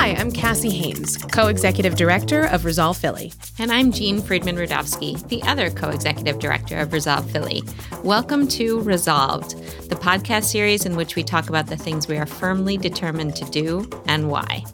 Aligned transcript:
Hi, 0.00 0.14
I'm 0.14 0.32
Cassie 0.32 0.70
Haynes, 0.70 1.18
co 1.18 1.48
executive 1.48 1.94
director 1.94 2.44
of 2.44 2.64
Resolve 2.64 2.96
Philly. 2.96 3.34
And 3.58 3.70
I'm 3.70 3.92
Jean 3.92 4.22
Friedman 4.22 4.56
Rudovsky, 4.56 5.28
the 5.28 5.42
other 5.42 5.68
co 5.68 5.90
executive 5.90 6.38
director 6.38 6.78
of 6.78 6.94
Resolve 6.94 7.30
Philly. 7.30 7.62
Welcome 8.02 8.48
to 8.48 8.80
Resolved, 8.80 9.58
the 9.90 9.96
podcast 9.96 10.44
series 10.44 10.86
in 10.86 10.96
which 10.96 11.16
we 11.16 11.22
talk 11.22 11.50
about 11.50 11.66
the 11.66 11.76
things 11.76 12.08
we 12.08 12.16
are 12.16 12.24
firmly 12.24 12.78
determined 12.78 13.36
to 13.36 13.44
do 13.50 13.86
and 14.06 14.30
why. 14.30 14.64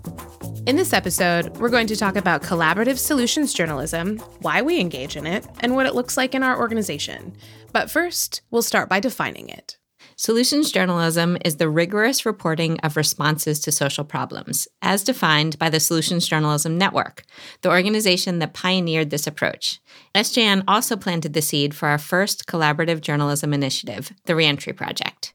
In 0.65 0.77
this 0.77 0.93
episode, 0.93 1.57
we're 1.57 1.71
going 1.71 1.89
to 1.89 1.97
talk 1.97 2.15
about 2.15 2.43
collaborative 2.43 2.97
solutions 2.97 3.53
journalism, 3.53 4.19
why 4.43 4.63
we 4.63 4.79
engage 4.79 5.17
in 5.17 5.27
it, 5.27 5.45
and 5.59 5.75
what 5.75 5.87
it 5.87 5.97
looks 5.97 6.17
like 6.17 6.37
in 6.37 6.45
our 6.45 6.57
organization. 6.57 7.37
But 7.73 7.91
first, 7.91 8.43
we'll 8.53 8.63
start 8.63 8.89
by 8.89 9.01
defining 9.01 9.49
it. 9.49 9.77
Solutions 10.19 10.73
journalism 10.73 11.37
is 11.45 11.57
the 11.57 11.69
rigorous 11.69 12.25
reporting 12.25 12.80
of 12.80 12.96
responses 12.96 13.61
to 13.61 13.71
social 13.71 14.03
problems, 14.03 14.66
as 14.80 15.05
defined 15.05 15.59
by 15.59 15.69
the 15.69 15.79
Solutions 15.79 16.27
Journalism 16.27 16.79
Network, 16.79 17.23
the 17.61 17.69
organization 17.69 18.39
that 18.39 18.55
pioneered 18.55 19.11
this 19.11 19.27
approach. 19.27 19.79
SJN 20.15 20.65
also 20.66 20.97
planted 20.97 21.34
the 21.34 21.42
seed 21.42 21.75
for 21.75 21.89
our 21.89 21.98
first 21.98 22.47
collaborative 22.47 23.02
journalism 23.02 23.52
initiative, 23.52 24.11
the 24.25 24.34
Reentry 24.34 24.73
Project. 24.73 25.34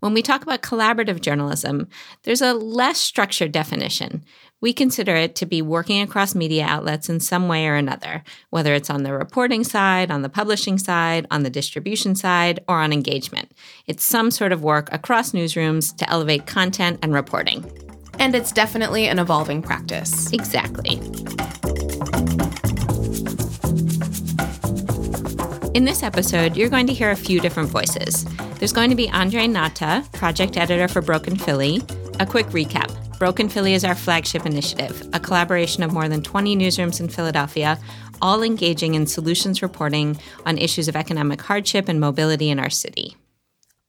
When 0.00 0.14
we 0.14 0.22
talk 0.22 0.42
about 0.42 0.62
collaborative 0.62 1.20
journalism, 1.20 1.88
there's 2.22 2.42
a 2.42 2.54
less 2.54 2.98
structured 2.98 3.52
definition. 3.52 4.24
We 4.64 4.72
consider 4.72 5.14
it 5.14 5.34
to 5.34 5.44
be 5.44 5.60
working 5.60 6.00
across 6.00 6.34
media 6.34 6.64
outlets 6.64 7.10
in 7.10 7.20
some 7.20 7.48
way 7.48 7.68
or 7.68 7.74
another, 7.74 8.24
whether 8.48 8.72
it's 8.72 8.88
on 8.88 9.02
the 9.02 9.12
reporting 9.12 9.62
side, 9.62 10.10
on 10.10 10.22
the 10.22 10.30
publishing 10.30 10.78
side, 10.78 11.26
on 11.30 11.42
the 11.42 11.50
distribution 11.50 12.14
side, 12.14 12.60
or 12.66 12.78
on 12.78 12.90
engagement. 12.90 13.52
It's 13.86 14.02
some 14.02 14.30
sort 14.30 14.52
of 14.52 14.62
work 14.62 14.90
across 14.90 15.32
newsrooms 15.32 15.94
to 15.98 16.08
elevate 16.08 16.46
content 16.46 16.98
and 17.02 17.12
reporting. 17.12 17.70
And 18.18 18.34
it's 18.34 18.52
definitely 18.52 19.06
an 19.06 19.18
evolving 19.18 19.60
practice. 19.60 20.32
Exactly. 20.32 20.94
In 25.74 25.84
this 25.84 26.02
episode, 26.02 26.56
you're 26.56 26.70
going 26.70 26.86
to 26.86 26.94
hear 26.94 27.10
a 27.10 27.16
few 27.16 27.38
different 27.38 27.68
voices. 27.68 28.24
There's 28.60 28.72
going 28.72 28.88
to 28.88 28.96
be 28.96 29.10
Andre 29.10 29.46
Natta, 29.46 30.10
project 30.12 30.56
editor 30.56 30.88
for 30.88 31.02
Broke 31.02 31.28
in 31.28 31.36
Philly. 31.36 31.82
A 32.18 32.24
quick 32.24 32.46
recap 32.46 32.93
Broke 33.24 33.40
in 33.40 33.48
Philly 33.48 33.72
is 33.72 33.86
our 33.86 33.94
flagship 33.94 34.44
initiative, 34.44 35.08
a 35.14 35.18
collaboration 35.18 35.82
of 35.82 35.94
more 35.94 36.10
than 36.10 36.22
20 36.22 36.54
newsrooms 36.58 37.00
in 37.00 37.08
Philadelphia, 37.08 37.78
all 38.20 38.42
engaging 38.42 38.94
in 38.94 39.06
solutions 39.06 39.62
reporting 39.62 40.20
on 40.44 40.58
issues 40.58 40.88
of 40.88 40.94
economic 40.94 41.40
hardship 41.40 41.88
and 41.88 41.98
mobility 41.98 42.50
in 42.50 42.58
our 42.58 42.68
city. 42.68 43.16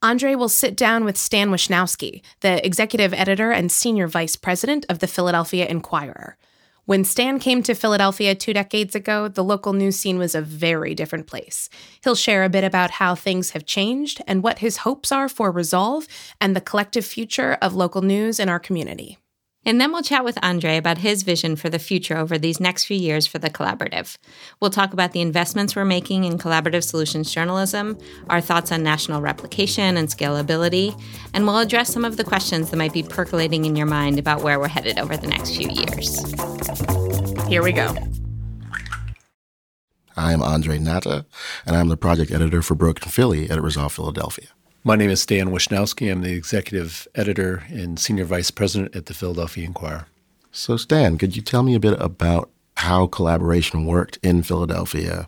Andre 0.01 0.35
will 0.35 0.47
sit 0.47 0.77
down 0.77 1.03
with 1.03 1.17
Stan 1.17 1.49
Wischnowski, 1.49 2.21
the 2.39 2.65
executive 2.65 3.13
editor 3.13 3.51
and 3.51 3.69
senior 3.69 4.07
vice 4.07 4.37
president 4.37 4.85
of 4.87 4.99
the 4.99 5.07
Philadelphia 5.07 5.65
Inquirer. 5.65 6.37
When 6.85 7.03
Stan 7.03 7.37
came 7.39 7.61
to 7.63 7.75
Philadelphia 7.75 8.35
two 8.35 8.53
decades 8.53 8.95
ago, 8.95 9.27
the 9.27 9.43
local 9.43 9.73
news 9.73 9.97
scene 9.97 10.17
was 10.17 10.33
a 10.33 10.39
very 10.41 10.95
different 10.95 11.27
place. 11.27 11.69
He'll 12.05 12.15
share 12.15 12.45
a 12.45 12.49
bit 12.49 12.63
about 12.63 12.91
how 12.91 13.15
things 13.15 13.49
have 13.49 13.65
changed 13.65 14.21
and 14.27 14.41
what 14.41 14.59
his 14.59 14.77
hopes 14.77 15.11
are 15.11 15.27
for 15.27 15.51
Resolve 15.51 16.07
and 16.39 16.55
the 16.55 16.61
collective 16.61 17.05
future 17.05 17.57
of 17.61 17.73
local 17.73 18.01
news 18.01 18.39
in 18.39 18.47
our 18.47 18.59
community. 18.59 19.17
And 19.65 19.81
then 19.81 19.91
we'll 19.91 20.03
chat 20.03 20.23
with 20.23 20.37
Andre 20.43 20.77
about 20.77 20.99
his 20.99 21.23
vision 21.23 21.55
for 21.55 21.69
the 21.69 21.79
future 21.79 22.17
over 22.17 22.37
these 22.37 22.59
next 22.59 22.85
few 22.85 22.97
years 22.97 23.25
for 23.25 23.39
the 23.39 23.49
collaborative. 23.49 24.17
We'll 24.59 24.69
talk 24.69 24.93
about 24.93 25.11
the 25.11 25.21
investments 25.21 25.75
we're 25.75 25.85
making 25.85 26.23
in 26.23 26.37
collaborative 26.37 26.83
solutions 26.83 27.33
journalism, 27.33 27.97
our 28.29 28.41
thoughts 28.41 28.71
on 28.71 28.83
national 28.83 29.21
replication 29.21 29.97
and 29.97 30.07
scalability, 30.07 30.99
and 31.33 31.45
we'll 31.45 31.57
address 31.57 31.91
some 31.91 32.05
of 32.05 32.17
the 32.17 32.23
questions 32.23 32.69
that 32.69 32.77
might 32.77 32.93
be 32.93 33.03
percolating 33.03 33.65
in 33.65 33.75
your 33.75 33.87
mind 33.87 34.19
about 34.19 34.43
where 34.43 34.59
we're 34.59 34.67
headed 34.67 34.99
over 34.99 35.17
the 35.17 35.27
next 35.27 35.55
few 35.55 35.69
years. 35.69 36.23
Here 37.47 37.63
we 37.63 37.71
go. 37.71 37.95
I'm 40.17 40.41
Andre 40.41 40.77
Natta, 40.77 41.25
and 41.65 41.75
I'm 41.75 41.89
the 41.89 41.97
project 41.97 42.31
editor 42.31 42.61
for 42.61 42.75
Broke 42.75 43.03
in 43.03 43.09
Philly 43.09 43.49
at 43.49 43.61
Resolve 43.61 43.91
Philadelphia. 43.91 44.47
My 44.87 44.95
name 44.95 45.09
is 45.09 45.19
Stan 45.19 45.47
Wischnowski. 45.47 46.11
I'm 46.11 46.21
the 46.21 46.33
executive 46.33 47.07
editor 47.15 47.63
and 47.69 47.99
senior 47.99 48.23
vice 48.23 48.51
president 48.51 48.95
at 48.95 49.07
the 49.07 49.15
Philadelphia 49.15 49.65
Inquirer. 49.65 50.05
So, 50.51 50.77
Stan, 50.77 51.17
could 51.17 51.35
you 51.35 51.41
tell 51.41 51.63
me 51.63 51.73
a 51.73 51.79
bit 51.79 51.99
about 51.99 52.51
how 52.77 53.07
collaboration 53.07 53.87
worked 53.87 54.19
in 54.21 54.43
Philadelphia 54.43 55.25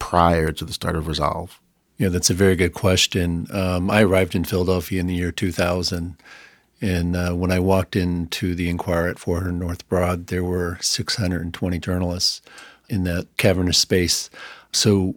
prior 0.00 0.50
to 0.50 0.64
the 0.64 0.72
start 0.72 0.96
of 0.96 1.06
Resolve? 1.06 1.60
Yeah, 1.98 2.08
that's 2.08 2.30
a 2.30 2.34
very 2.34 2.56
good 2.56 2.74
question. 2.74 3.46
Um, 3.52 3.92
I 3.92 4.02
arrived 4.02 4.34
in 4.34 4.42
Philadelphia 4.42 4.98
in 4.98 5.06
the 5.06 5.14
year 5.14 5.30
2000. 5.30 6.16
And 6.80 7.14
uh, 7.14 7.32
when 7.34 7.52
I 7.52 7.60
walked 7.60 7.94
into 7.94 8.56
the 8.56 8.68
Inquirer 8.68 9.10
at 9.10 9.20
400 9.20 9.52
North 9.52 9.88
Broad, 9.88 10.26
there 10.26 10.42
were 10.42 10.78
620 10.80 11.78
journalists 11.78 12.42
in 12.88 13.04
that 13.04 13.28
cavernous 13.36 13.78
space. 13.78 14.30
So 14.72 15.14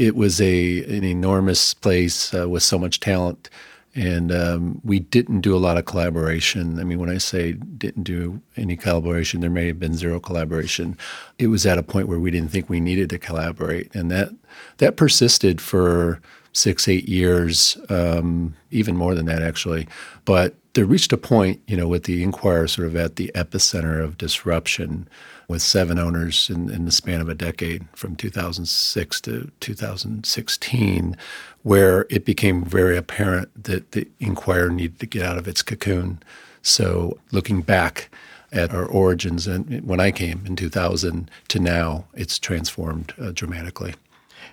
it 0.00 0.16
was 0.16 0.40
a 0.40 0.82
an 0.84 1.04
enormous 1.04 1.74
place 1.74 2.32
uh, 2.32 2.48
with 2.48 2.62
so 2.62 2.78
much 2.78 3.00
talent, 3.00 3.50
and 3.94 4.32
um, 4.32 4.80
we 4.82 4.98
didn't 4.98 5.42
do 5.42 5.54
a 5.54 5.58
lot 5.58 5.76
of 5.76 5.84
collaboration. 5.84 6.80
I 6.80 6.84
mean, 6.84 6.98
when 6.98 7.10
I 7.10 7.18
say 7.18 7.52
didn't 7.52 8.04
do 8.04 8.40
any 8.56 8.76
collaboration, 8.76 9.40
there 9.40 9.50
may 9.50 9.66
have 9.66 9.78
been 9.78 9.94
zero 9.94 10.18
collaboration. 10.18 10.96
It 11.38 11.48
was 11.48 11.66
at 11.66 11.76
a 11.76 11.82
point 11.82 12.08
where 12.08 12.18
we 12.18 12.30
didn't 12.30 12.50
think 12.50 12.70
we 12.70 12.80
needed 12.80 13.10
to 13.10 13.18
collaborate, 13.18 13.94
and 13.94 14.10
that 14.10 14.30
that 14.78 14.96
persisted 14.96 15.60
for 15.60 16.22
six, 16.52 16.88
eight 16.88 17.06
years, 17.06 17.76
um, 17.90 18.54
even 18.70 18.96
more 18.96 19.14
than 19.14 19.26
that 19.26 19.42
actually. 19.42 19.86
But 20.24 20.54
there 20.74 20.84
reached 20.84 21.12
a 21.12 21.16
point, 21.16 21.60
you 21.66 21.76
know, 21.76 21.88
with 21.88 22.04
the 22.04 22.22
Inquirer 22.22 22.68
sort 22.68 22.86
of 22.86 22.96
at 22.96 23.16
the 23.16 23.30
epicenter 23.34 24.02
of 24.02 24.18
disruption 24.18 25.08
with 25.48 25.62
seven 25.62 25.98
owners 25.98 26.48
in, 26.48 26.70
in, 26.70 26.84
the 26.84 26.92
span 26.92 27.20
of 27.20 27.28
a 27.28 27.34
decade 27.34 27.88
from 27.92 28.14
2006 28.14 29.20
to 29.22 29.50
2016, 29.58 31.16
where 31.62 32.06
it 32.08 32.24
became 32.24 32.64
very 32.64 32.96
apparent 32.96 33.64
that 33.64 33.90
the 33.90 34.06
Inquirer 34.20 34.70
needed 34.70 35.00
to 35.00 35.06
get 35.06 35.24
out 35.24 35.38
of 35.38 35.48
its 35.48 35.62
cocoon. 35.62 36.22
So, 36.62 37.18
looking 37.32 37.62
back 37.62 38.10
at 38.52 38.72
our 38.72 38.86
origins 38.86 39.46
and 39.46 39.84
when 39.84 40.00
I 40.00 40.12
came 40.12 40.42
in 40.46 40.56
2000 40.56 41.30
to 41.48 41.58
now, 41.58 42.04
it's 42.14 42.38
transformed 42.38 43.12
uh, 43.20 43.32
dramatically. 43.32 43.94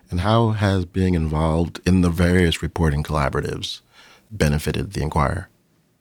And 0.10 0.22
how 0.22 0.52
has 0.52 0.86
being 0.86 1.14
involved 1.14 1.80
in 1.86 2.02
the 2.02 2.10
various 2.10 2.64
reporting 2.64 3.04
collaboratives 3.04 3.82
benefited 4.32 4.94
the 4.94 5.02
Inquirer? 5.04 5.50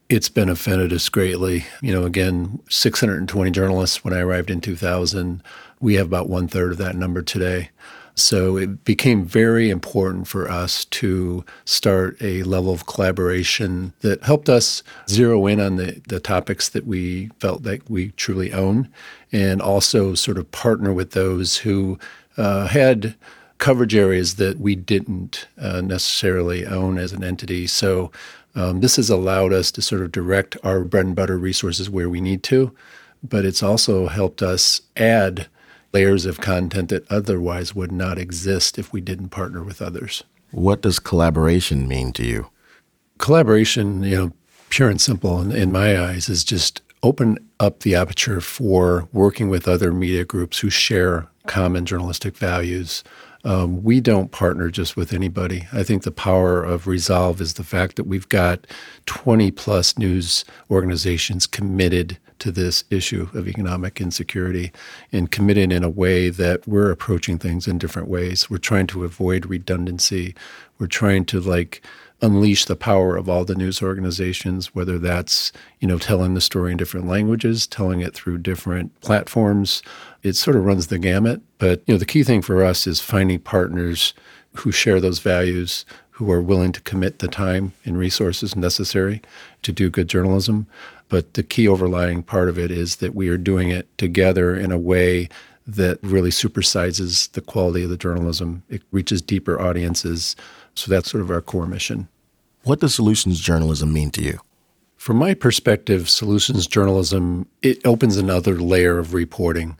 It's 0.08 0.28
benefited 0.28 0.92
us 0.92 1.08
greatly. 1.08 1.64
You 1.82 1.92
know, 1.92 2.04
again, 2.04 2.60
620 2.68 3.50
journalists 3.50 4.04
when 4.04 4.14
I 4.14 4.20
arrived 4.20 4.50
in 4.50 4.60
2000. 4.60 5.42
We 5.80 5.94
have 5.94 6.06
about 6.06 6.28
one 6.28 6.46
third 6.46 6.72
of 6.72 6.78
that 6.78 6.94
number 6.94 7.22
today. 7.22 7.70
So 8.14 8.56
it 8.56 8.84
became 8.84 9.26
very 9.26 9.68
important 9.68 10.26
for 10.26 10.50
us 10.50 10.86
to 10.86 11.44
start 11.66 12.16
a 12.22 12.44
level 12.44 12.72
of 12.72 12.86
collaboration 12.86 13.92
that 14.00 14.22
helped 14.22 14.48
us 14.48 14.82
zero 15.08 15.46
in 15.46 15.60
on 15.60 15.76
the, 15.76 16.00
the 16.08 16.20
topics 16.20 16.68
that 16.70 16.86
we 16.86 17.30
felt 17.40 17.64
that 17.64 17.90
we 17.90 18.12
truly 18.12 18.52
own 18.54 18.88
and 19.32 19.60
also 19.60 20.14
sort 20.14 20.38
of 20.38 20.50
partner 20.50 20.94
with 20.94 21.10
those 21.10 21.58
who 21.58 21.98
uh, 22.38 22.68
had 22.68 23.16
coverage 23.58 23.94
areas 23.94 24.36
that 24.36 24.60
we 24.60 24.74
didn't 24.74 25.48
uh, 25.58 25.80
necessarily 25.82 26.64
own 26.66 26.96
as 26.96 27.12
an 27.12 27.24
entity. 27.24 27.66
So 27.66 28.10
um, 28.56 28.80
this 28.80 28.96
has 28.96 29.10
allowed 29.10 29.52
us 29.52 29.70
to 29.72 29.82
sort 29.82 30.00
of 30.00 30.10
direct 30.10 30.56
our 30.64 30.82
bread 30.82 31.06
and 31.06 31.14
butter 31.14 31.38
resources 31.38 31.90
where 31.90 32.08
we 32.08 32.20
need 32.20 32.42
to, 32.44 32.74
but 33.22 33.44
it's 33.44 33.62
also 33.62 34.06
helped 34.06 34.42
us 34.42 34.80
add 34.96 35.48
layers 35.92 36.26
of 36.26 36.40
content 36.40 36.88
that 36.88 37.10
otherwise 37.10 37.74
would 37.74 37.92
not 37.92 38.18
exist 38.18 38.78
if 38.78 38.92
we 38.92 39.00
didn't 39.00 39.28
partner 39.28 39.62
with 39.62 39.80
others. 39.80 40.24
What 40.50 40.80
does 40.80 40.98
collaboration 40.98 41.86
mean 41.86 42.12
to 42.14 42.24
you? 42.24 42.48
Collaboration, 43.18 44.02
you 44.02 44.16
know, 44.16 44.32
pure 44.70 44.88
and 44.88 45.00
simple 45.00 45.40
in, 45.40 45.52
in 45.52 45.70
my 45.70 46.00
eyes, 46.00 46.28
is 46.28 46.42
just 46.42 46.82
open 47.02 47.38
up 47.60 47.80
the 47.80 47.94
aperture 47.94 48.40
for 48.40 49.08
working 49.12 49.48
with 49.48 49.68
other 49.68 49.92
media 49.92 50.24
groups 50.24 50.58
who 50.58 50.70
share 50.70 51.28
common 51.46 51.86
journalistic 51.86 52.36
values, 52.36 53.04
um, 53.46 53.84
we 53.84 54.00
don't 54.00 54.32
partner 54.32 54.70
just 54.70 54.96
with 54.96 55.12
anybody. 55.12 55.68
I 55.72 55.84
think 55.84 56.02
the 56.02 56.10
power 56.10 56.64
of 56.64 56.88
Resolve 56.88 57.40
is 57.40 57.54
the 57.54 57.62
fact 57.62 57.94
that 57.94 58.04
we've 58.04 58.28
got 58.28 58.66
20 59.06 59.52
plus 59.52 59.96
news 59.96 60.44
organizations 60.68 61.46
committed 61.46 62.18
to 62.40 62.50
this 62.50 62.82
issue 62.90 63.28
of 63.34 63.46
economic 63.46 64.00
insecurity 64.00 64.72
and 65.12 65.30
committed 65.30 65.72
in 65.72 65.84
a 65.84 65.88
way 65.88 66.28
that 66.28 66.66
we're 66.66 66.90
approaching 66.90 67.38
things 67.38 67.68
in 67.68 67.78
different 67.78 68.08
ways. 68.08 68.50
We're 68.50 68.58
trying 68.58 68.88
to 68.88 69.04
avoid 69.04 69.46
redundancy. 69.46 70.34
We're 70.80 70.88
trying 70.88 71.24
to 71.26 71.40
like 71.40 71.82
unleash 72.22 72.64
the 72.64 72.76
power 72.76 73.16
of 73.16 73.28
all 73.28 73.44
the 73.44 73.54
news 73.54 73.82
organizations, 73.82 74.74
whether 74.74 74.98
that's, 74.98 75.52
you 75.80 75.88
know, 75.88 75.98
telling 75.98 76.34
the 76.34 76.40
story 76.40 76.72
in 76.72 76.78
different 76.78 77.06
languages, 77.06 77.66
telling 77.66 78.00
it 78.00 78.14
through 78.14 78.38
different 78.38 78.98
platforms. 79.00 79.82
It 80.22 80.34
sort 80.34 80.56
of 80.56 80.64
runs 80.64 80.86
the 80.86 80.98
gamut. 80.98 81.42
But, 81.58 81.82
you 81.86 81.94
know, 81.94 81.98
the 81.98 82.06
key 82.06 82.22
thing 82.22 82.42
for 82.42 82.64
us 82.64 82.86
is 82.86 83.00
finding 83.00 83.38
partners 83.38 84.14
who 84.54 84.72
share 84.72 85.00
those 85.00 85.18
values, 85.18 85.84
who 86.10 86.30
are 86.32 86.40
willing 86.40 86.72
to 86.72 86.80
commit 86.80 87.18
the 87.18 87.28
time 87.28 87.72
and 87.84 87.98
resources 87.98 88.56
necessary 88.56 89.20
to 89.62 89.70
do 89.70 89.90
good 89.90 90.08
journalism. 90.08 90.66
But 91.08 91.34
the 91.34 91.42
key 91.42 91.68
overlying 91.68 92.22
part 92.22 92.48
of 92.48 92.58
it 92.58 92.70
is 92.70 92.96
that 92.96 93.14
we 93.14 93.28
are 93.28 93.36
doing 93.36 93.68
it 93.68 93.86
together 93.98 94.56
in 94.56 94.72
a 94.72 94.78
way 94.78 95.28
that 95.66 95.98
really 96.02 96.30
supersizes 96.30 97.30
the 97.32 97.40
quality 97.40 97.84
of 97.84 97.90
the 97.90 97.96
journalism. 97.96 98.62
It 98.68 98.82
reaches 98.92 99.20
deeper 99.20 99.60
audiences. 99.60 100.36
So 100.76 100.90
that's 100.90 101.10
sort 101.10 101.22
of 101.22 101.30
our 101.30 101.40
core 101.40 101.66
mission. 101.66 102.08
What 102.62 102.80
does 102.80 102.94
solutions 102.94 103.40
journalism 103.40 103.92
mean 103.92 104.10
to 104.12 104.22
you? 104.22 104.40
From 104.96 105.16
my 105.16 105.34
perspective, 105.34 106.08
solutions 106.08 106.66
journalism 106.66 107.46
it 107.62 107.84
opens 107.86 108.16
another 108.16 108.58
layer 108.58 108.98
of 108.98 109.14
reporting. 109.14 109.78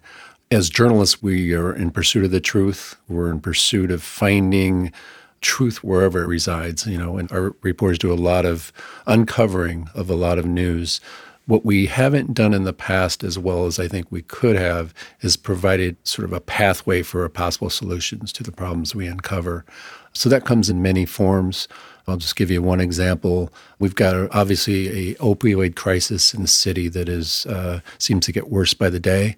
As 0.50 0.70
journalists, 0.70 1.22
we 1.22 1.52
are 1.54 1.72
in 1.72 1.90
pursuit 1.90 2.25
of 2.25 2.31
the 2.31 2.40
truth. 2.40 2.96
We're 3.08 3.31
in 3.31 3.40
pursuit 3.40 3.90
of 3.90 4.02
finding 4.02 4.93
truth 5.40 5.82
wherever 5.82 6.22
it 6.22 6.28
resides, 6.28 6.87
you 6.87 6.96
know, 6.96 7.19
and 7.19 7.31
our 7.32 7.54
reporters 7.62 7.98
do 7.98 8.12
a 8.12 8.14
lot 8.14 8.46
of 8.46 8.72
uncovering 9.06 9.88
of 9.94 10.08
a 10.08 10.14
lot 10.14 10.38
of 10.38 10.46
news. 10.46 11.00
What 11.46 11.64
we 11.64 11.87
haven't 11.87 12.34
done 12.34 12.52
in 12.52 12.64
the 12.64 12.72
past, 12.72 13.22
as 13.22 13.38
well 13.38 13.66
as 13.66 13.78
I 13.78 13.87
think 13.87 14.06
we 14.10 14.22
could 14.22 14.56
have, 14.56 14.93
is 15.20 15.37
provided 15.37 15.96
sort 16.04 16.25
of 16.25 16.32
a 16.32 16.40
pathway 16.40 17.02
for 17.02 17.28
possible 17.28 17.70
solutions 17.70 18.32
to 18.32 18.43
the 18.43 18.50
problems 18.50 18.94
we 18.94 19.06
uncover. 19.06 19.64
So 20.12 20.28
that 20.28 20.44
comes 20.44 20.69
in 20.69 20.82
many 20.82 21.06
forms. 21.06 21.69
I'll 22.08 22.16
just 22.16 22.37
give 22.37 22.50
you 22.50 22.62
one 22.62 22.81
example. 22.81 23.52
We've 23.78 23.94
got 23.94 24.34
obviously 24.34 25.10
a 25.10 25.14
opioid 25.16 25.76
crisis 25.76 26.34
in 26.34 26.43
the 26.43 26.48
city 26.48 26.88
that 26.88 27.08
is 27.08 27.46
uh, 27.46 27.81
seems 27.98 28.26
to 28.26 28.32
get 28.32 28.50
worse 28.50 28.75
by 28.75 28.90
the 28.90 29.00
day. 29.00 29.37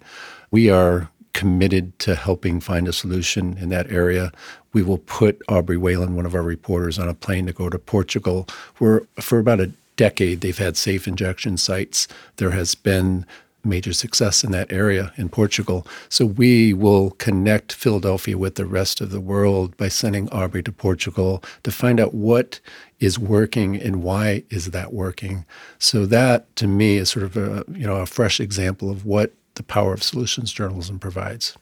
We 0.50 0.70
are 0.70 1.10
committed 1.32 1.98
to 2.00 2.14
helping 2.14 2.58
find 2.58 2.88
a 2.88 2.92
solution 2.92 3.56
in 3.58 3.68
that 3.68 3.90
area. 3.90 4.32
We 4.72 4.82
will 4.82 4.98
put 4.98 5.40
Aubrey 5.48 5.76
Whelan, 5.76 6.16
one 6.16 6.26
of 6.26 6.34
our 6.34 6.42
reporters, 6.42 6.98
on 6.98 7.08
a 7.08 7.14
plane 7.14 7.46
to 7.46 7.52
go 7.52 7.68
to 7.70 7.78
Portugal, 7.78 8.48
where 8.78 9.02
for 9.20 9.38
about 9.38 9.60
a 9.60 9.72
decade, 9.98 10.40
they've 10.40 10.56
had 10.56 10.78
safe 10.78 11.06
injection 11.06 11.58
sites. 11.58 12.08
There 12.36 12.52
has 12.52 12.74
been 12.74 13.26
major 13.64 13.92
success 13.92 14.44
in 14.44 14.52
that 14.52 14.72
area 14.72 15.12
in 15.16 15.28
Portugal. 15.28 15.86
So 16.08 16.24
we 16.24 16.72
will 16.72 17.10
connect 17.12 17.72
Philadelphia 17.72 18.38
with 18.38 18.54
the 18.54 18.64
rest 18.64 19.00
of 19.00 19.10
the 19.10 19.20
world 19.20 19.76
by 19.76 19.88
sending 19.88 20.28
Aubrey 20.30 20.62
to 20.62 20.72
Portugal 20.72 21.42
to 21.64 21.70
find 21.70 22.00
out 22.00 22.14
what 22.14 22.60
is 23.00 23.18
working 23.18 23.76
and 23.76 24.02
why 24.02 24.44
is 24.48 24.70
that 24.70 24.92
working. 24.92 25.44
So 25.78 26.06
that 26.06 26.54
to 26.56 26.66
me 26.66 26.96
is 26.96 27.10
sort 27.10 27.24
of 27.24 27.36
a 27.36 27.64
you 27.72 27.86
know 27.86 27.96
a 27.96 28.06
fresh 28.06 28.40
example 28.40 28.90
of 28.90 29.04
what 29.04 29.34
the 29.54 29.62
power 29.62 29.92
of 29.92 30.02
solutions 30.02 30.52
journalism 30.52 30.98
provides. 30.98 31.56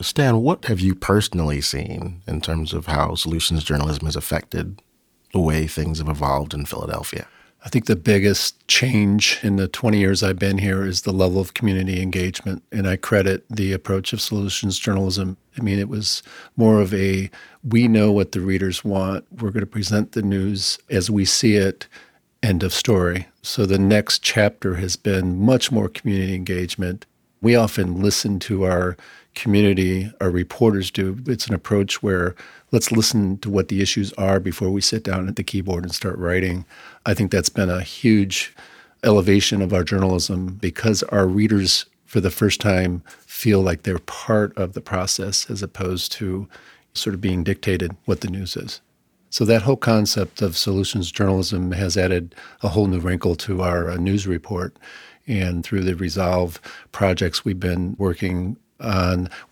Stan, 0.00 0.42
what 0.42 0.64
have 0.64 0.80
you 0.80 0.94
personally 0.94 1.60
seen 1.60 2.20
in 2.26 2.40
terms 2.40 2.72
of 2.72 2.86
how 2.86 3.14
solutions 3.14 3.62
journalism 3.62 4.06
has 4.06 4.16
affected 4.16 4.82
the 5.32 5.40
way 5.40 5.66
things 5.66 5.98
have 5.98 6.08
evolved 6.08 6.52
in 6.52 6.66
Philadelphia? 6.66 7.26
I 7.64 7.70
think 7.70 7.86
the 7.86 7.96
biggest 7.96 8.66
change 8.68 9.38
in 9.42 9.56
the 9.56 9.66
20 9.66 9.98
years 9.98 10.22
I've 10.22 10.38
been 10.38 10.58
here 10.58 10.84
is 10.84 11.02
the 11.02 11.12
level 11.12 11.40
of 11.40 11.54
community 11.54 12.02
engagement. 12.02 12.62
And 12.70 12.86
I 12.86 12.96
credit 12.96 13.44
the 13.48 13.72
approach 13.72 14.12
of 14.12 14.20
solutions 14.20 14.78
journalism. 14.78 15.38
I 15.58 15.62
mean, 15.62 15.78
it 15.78 15.88
was 15.88 16.22
more 16.56 16.80
of 16.80 16.92
a 16.92 17.30
we 17.66 17.88
know 17.88 18.12
what 18.12 18.32
the 18.32 18.40
readers 18.40 18.84
want. 18.84 19.24
We're 19.32 19.50
going 19.50 19.60
to 19.60 19.66
present 19.66 20.12
the 20.12 20.20
news 20.20 20.78
as 20.90 21.10
we 21.10 21.24
see 21.24 21.56
it, 21.56 21.88
end 22.42 22.62
of 22.62 22.74
story. 22.74 23.28
So 23.40 23.64
the 23.64 23.78
next 23.78 24.22
chapter 24.22 24.74
has 24.74 24.96
been 24.96 25.40
much 25.40 25.72
more 25.72 25.88
community 25.88 26.34
engagement. 26.34 27.06
We 27.40 27.56
often 27.56 28.02
listen 28.02 28.38
to 28.40 28.64
our 28.64 28.96
community, 29.34 30.12
our 30.20 30.30
reporters 30.30 30.90
do. 30.90 31.18
It's 31.26 31.46
an 31.46 31.54
approach 31.54 32.02
where 32.02 32.34
let's 32.70 32.92
listen 32.92 33.38
to 33.38 33.50
what 33.50 33.68
the 33.68 33.82
issues 33.82 34.12
are 34.14 34.40
before 34.40 34.70
we 34.70 34.80
sit 34.80 35.02
down 35.02 35.28
at 35.28 35.36
the 35.36 35.42
keyboard 35.42 35.84
and 35.84 35.94
start 35.94 36.18
writing. 36.18 36.64
I 37.06 37.14
think 37.14 37.30
that's 37.30 37.48
been 37.48 37.70
a 37.70 37.82
huge 37.82 38.54
elevation 39.02 39.60
of 39.62 39.72
our 39.72 39.84
journalism 39.84 40.54
because 40.60 41.02
our 41.04 41.26
readers, 41.26 41.84
for 42.04 42.20
the 42.20 42.30
first 42.30 42.60
time, 42.60 43.02
feel 43.26 43.60
like 43.60 43.82
they're 43.82 43.98
part 43.98 44.56
of 44.56 44.72
the 44.72 44.80
process 44.80 45.50
as 45.50 45.62
opposed 45.62 46.12
to 46.12 46.48
sort 46.94 47.14
of 47.14 47.20
being 47.20 47.44
dictated 47.44 47.96
what 48.04 48.20
the 48.20 48.30
news 48.30 48.56
is. 48.56 48.80
So 49.30 49.44
that 49.44 49.62
whole 49.62 49.76
concept 49.76 50.42
of 50.42 50.56
solutions 50.56 51.10
journalism 51.10 51.72
has 51.72 51.96
added 51.96 52.36
a 52.62 52.68
whole 52.68 52.86
new 52.86 53.00
wrinkle 53.00 53.34
to 53.36 53.62
our 53.62 53.90
uh, 53.90 53.96
news 53.96 54.28
report. 54.28 54.76
And 55.26 55.64
through 55.64 55.82
the 55.82 55.96
Resolve 55.96 56.60
projects 56.92 57.44
we've 57.44 57.58
been 57.58 57.96
working 57.98 58.56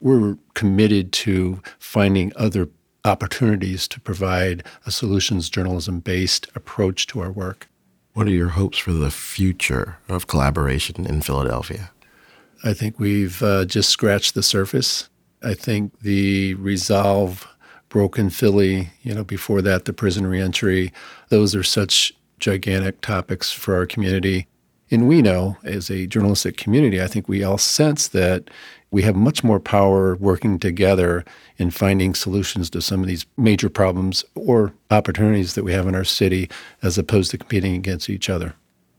we're 0.01 0.37
committed 0.55 1.13
to 1.13 1.63
finding 1.79 2.33
other 2.37 2.69
opportunities 3.05 3.89
to 3.89 4.01
provide 4.01 4.65
a 4.87 4.91
solutions 4.91 5.51
journalism 5.51 6.01
based 6.01 6.49
approach 6.55 7.07
to 7.09 7.21
our 7.21 7.33
work. 7.33 7.69
What 8.15 8.27
are 8.27 8.31
your 8.31 8.51
hopes 8.51 8.79
for 8.79 8.93
the 8.93 9.11
future 9.11 9.97
of 10.09 10.27
collaboration 10.27 11.07
in 11.07 11.23
Philadelphia? 11.23 11.91
I 12.63 12.75
think 12.75 13.01
we've 13.01 13.43
uh, 13.43 13.65
just 13.65 13.91
scratched 13.91 14.35
the 14.35 14.43
surface. 14.43 15.09
I 15.43 15.55
think 15.55 16.01
the 16.01 16.55
Resolve, 16.55 17.49
Broke 17.89 18.19
in 18.19 18.31
Philly, 18.31 18.91
you 19.03 19.15
know, 19.15 19.25
before 19.25 19.61
that, 19.63 19.85
the 19.85 19.93
prison 19.93 20.27
reentry, 20.27 20.93
those 21.29 21.55
are 21.55 21.63
such 21.63 22.13
gigantic 22.39 23.01
topics 23.01 23.53
for 23.53 23.75
our 23.75 23.85
community. 23.85 24.47
And 24.91 25.09
we 25.09 25.23
know, 25.23 25.57
as 25.65 25.91
a 25.91 26.07
journalistic 26.07 26.57
community, 26.57 27.03
I 27.03 27.07
think 27.07 27.29
we 27.29 27.43
all 27.43 27.59
sense 27.59 28.09
that 28.09 28.49
we 28.93 29.03
have 29.03 29.17
much 29.17 29.43
more 29.43 29.59
power 29.59 30.15
working 30.17 30.59
together 30.59 31.25
in 31.57 31.71
finding 31.71 32.15
solutions 32.15 32.71
to 32.71 32.81
some 32.81 33.01
of 33.01 33.09
these 33.09 33.27
major 33.37 33.69
problems 33.69 34.25
or 34.35 34.73
opportunities 34.91 35.55
that 35.55 35.65
we 35.65 35.73
have 35.73 35.89
in 35.89 35.95
our 35.95 36.05
city 36.05 36.49
as 36.83 36.99
opposed 36.99 37.31
to 37.33 37.39
competing 37.39 37.75
against 37.75 38.09
each 38.09 38.31
other. 38.31 38.55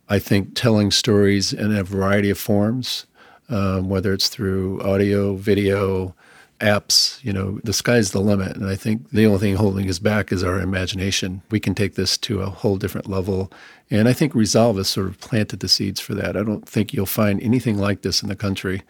I 0.10 0.19
think 0.19 0.56
telling 0.56 0.92
stories 0.92 1.54
in 1.54 1.74
a 1.74 1.84
variety 1.84 2.31
of 2.31 2.40
forms, 2.40 3.06
um, 3.50 3.88
whether 3.88 4.12
it's 4.13 4.30
through 4.30 4.81
audio, 4.81 5.36
video, 5.36 6.16
apps, 6.60 7.24
you 7.24 7.31
know, 7.34 7.60
the 7.63 7.74
sky's 7.74 8.12
the 8.12 8.22
limit. 8.22 8.56
And 8.56 8.68
I 8.68 8.75
think 8.75 9.10
the 9.12 9.25
only 9.25 9.40
thing 9.40 9.56
holding 9.56 9.90
us 9.90 10.00
back 10.00 10.31
is 10.31 10.44
our 10.44 10.60
imagination. 10.60 11.42
We 11.51 11.60
can 11.60 11.75
take 11.75 11.95
this 11.95 12.18
to 12.19 12.42
a 12.42 12.50
whole 12.50 12.78
different 12.78 13.10
level. 13.10 13.51
And 13.92 14.07
I 14.07 14.13
think 14.13 14.34
Resolve 14.34 14.78
has 14.78 14.88
sort 14.88 15.07
of 15.07 15.19
planted 15.19 15.60
the 15.60 15.68
seeds 15.68 16.00
for 16.00 16.16
that. 16.16 16.36
I 16.38 16.44
don't 16.44 16.68
think 16.68 16.94
you'll 16.94 17.06
find 17.06 17.42
anything 17.42 17.78
like 17.78 18.01
this 18.01 18.24
in 18.24 18.30
the 18.30 18.36
country. 18.36 18.81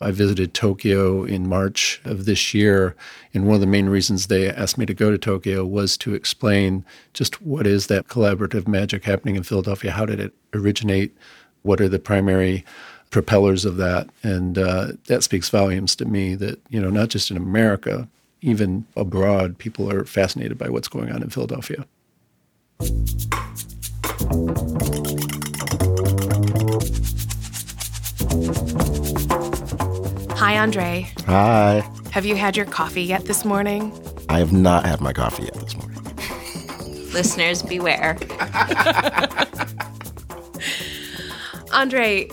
I 0.00 0.10
visited 0.12 0.54
Tokyo 0.54 1.24
in 1.24 1.48
March 1.48 2.00
of 2.04 2.24
this 2.24 2.54
year, 2.54 2.96
and 3.34 3.46
one 3.46 3.56
of 3.56 3.60
the 3.60 3.66
main 3.66 3.88
reasons 3.88 4.26
they 4.26 4.48
asked 4.48 4.78
me 4.78 4.86
to 4.86 4.94
go 4.94 5.10
to 5.10 5.18
Tokyo 5.18 5.64
was 5.64 5.98
to 5.98 6.14
explain 6.14 6.84
just 7.12 7.42
what 7.42 7.66
is 7.66 7.88
that 7.88 8.08
collaborative 8.08 8.66
magic 8.66 9.04
happening 9.04 9.36
in 9.36 9.42
Philadelphia? 9.42 9.90
How 9.90 10.06
did 10.06 10.18
it 10.18 10.32
originate? 10.54 11.14
What 11.62 11.80
are 11.82 11.88
the 11.88 11.98
primary 11.98 12.64
propellers 13.10 13.66
of 13.66 13.76
that? 13.76 14.08
And 14.22 14.56
uh, 14.56 14.92
that 15.06 15.22
speaks 15.22 15.50
volumes 15.50 15.94
to 15.96 16.06
me 16.06 16.34
that, 16.36 16.58
you 16.70 16.80
know, 16.80 16.90
not 16.90 17.10
just 17.10 17.30
in 17.30 17.36
America, 17.36 18.08
even 18.40 18.86
abroad, 18.96 19.58
people 19.58 19.92
are 19.92 20.06
fascinated 20.06 20.56
by 20.56 20.70
what's 20.70 20.88
going 20.88 21.12
on 21.12 21.22
in 21.22 21.28
Philadelphia. 21.28 21.84
Hi, 30.50 30.58
Andre. 30.58 31.08
Hi. 31.26 31.88
Have 32.10 32.26
you 32.26 32.34
had 32.34 32.56
your 32.56 32.66
coffee 32.66 33.04
yet 33.04 33.24
this 33.24 33.44
morning? 33.44 33.92
I 34.28 34.40
have 34.40 34.52
not 34.52 34.84
had 34.84 35.00
my 35.00 35.12
coffee 35.12 35.44
yet 35.44 35.54
this 35.54 35.76
morning. 35.76 36.02
Listeners, 37.12 37.62
beware. 37.62 38.18
Andre, 41.72 42.28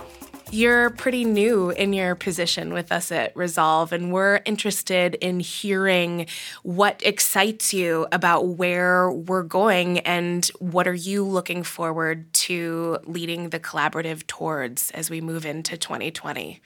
you're 0.50 0.90
pretty 0.90 1.26
new 1.26 1.70
in 1.70 1.94
your 1.94 2.16
position 2.16 2.74
with 2.74 2.92
us 2.92 3.12
at 3.12 3.38
Resolve, 3.38 3.94
and 3.94 4.12
we're 4.12 4.42
interested 4.46 5.14
in 5.14 5.40
hearing 5.40 6.26
what 6.64 7.00
excites 7.06 7.72
you 7.72 8.08
about 8.12 8.48
where 8.48 9.12
we're 9.12 9.44
going 9.44 10.00
and 10.00 10.48
what 10.58 10.88
are 10.88 10.96
you 10.96 11.24
looking 11.24 11.62
forward 11.62 12.34
to 12.34 12.98
leading 13.06 13.50
the 13.50 13.60
collaborative 13.60 14.26
towards 14.26 14.90
as 14.90 15.12
we 15.12 15.22
move 15.22 15.46
into 15.46 15.78
2020. 15.78 16.60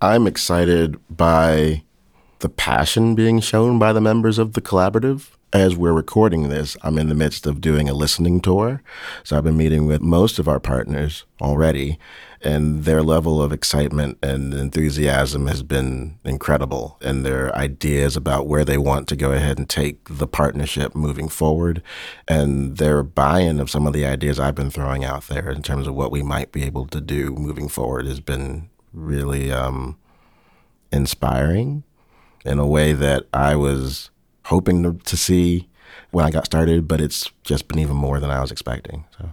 I'm 0.00 0.26
excited 0.26 1.00
by 1.08 1.82
the 2.40 2.50
passion 2.50 3.14
being 3.14 3.40
shown 3.40 3.78
by 3.78 3.94
the 3.94 4.00
members 4.00 4.38
of 4.38 4.52
the 4.52 4.60
collaborative. 4.60 5.30
As 5.54 5.74
we're 5.74 5.94
recording 5.94 6.50
this, 6.50 6.76
I'm 6.82 6.98
in 6.98 7.08
the 7.08 7.14
midst 7.14 7.46
of 7.46 7.62
doing 7.62 7.88
a 7.88 7.94
listening 7.94 8.42
tour. 8.42 8.82
So 9.24 9.38
I've 9.38 9.44
been 9.44 9.56
meeting 9.56 9.86
with 9.86 10.02
most 10.02 10.38
of 10.38 10.48
our 10.48 10.60
partners 10.60 11.24
already, 11.40 11.98
and 12.42 12.84
their 12.84 13.02
level 13.02 13.40
of 13.40 13.54
excitement 13.54 14.18
and 14.22 14.52
enthusiasm 14.52 15.46
has 15.46 15.62
been 15.62 16.18
incredible. 16.26 16.98
And 17.00 17.24
their 17.24 17.56
ideas 17.56 18.18
about 18.18 18.46
where 18.46 18.66
they 18.66 18.76
want 18.76 19.08
to 19.08 19.16
go 19.16 19.32
ahead 19.32 19.56
and 19.56 19.66
take 19.66 20.06
the 20.10 20.26
partnership 20.26 20.94
moving 20.94 21.30
forward, 21.30 21.82
and 22.28 22.76
their 22.76 23.02
buy 23.02 23.40
in 23.40 23.60
of 23.60 23.70
some 23.70 23.86
of 23.86 23.94
the 23.94 24.04
ideas 24.04 24.38
I've 24.38 24.54
been 24.54 24.70
throwing 24.70 25.06
out 25.06 25.28
there 25.28 25.48
in 25.50 25.62
terms 25.62 25.86
of 25.86 25.94
what 25.94 26.12
we 26.12 26.22
might 26.22 26.52
be 26.52 26.64
able 26.64 26.86
to 26.88 27.00
do 27.00 27.30
moving 27.30 27.68
forward 27.70 28.04
has 28.04 28.20
been 28.20 28.68
really 28.92 29.52
um, 29.52 29.96
inspiring 30.92 31.84
in 32.44 32.58
a 32.58 32.66
way 32.66 32.92
that 32.92 33.26
I 33.32 33.56
was 33.56 34.10
hoping 34.46 34.82
to, 34.82 34.92
to, 35.04 35.16
see 35.16 35.68
when 36.12 36.24
I 36.24 36.30
got 36.30 36.46
started, 36.46 36.86
but 36.86 37.00
it's 37.00 37.30
just 37.42 37.66
been 37.66 37.80
even 37.80 37.96
more 37.96 38.20
than 38.20 38.30
I 38.30 38.40
was 38.40 38.52
expecting. 38.52 39.04
So. 39.18 39.32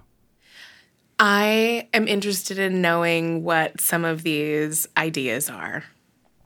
I 1.19 1.87
am 1.93 2.07
interested 2.07 2.57
in 2.57 2.81
knowing 2.81 3.43
what 3.43 3.79
some 3.79 4.03
of 4.03 4.23
these 4.23 4.87
ideas 4.97 5.49
are. 5.49 5.83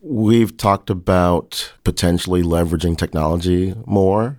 We've 0.02 0.56
talked 0.56 0.90
about 0.90 1.74
potentially 1.84 2.44
leveraging 2.44 2.98
technology 2.98 3.74
more 3.86 4.38